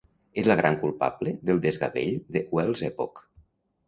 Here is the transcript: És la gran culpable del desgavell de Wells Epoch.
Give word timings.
És 0.43 0.47
la 0.51 0.53
gran 0.59 0.77
culpable 0.83 1.33
del 1.49 1.61
desgavell 1.65 2.15
de 2.37 2.43
Wells 2.57 2.81
Epoch. 2.89 3.23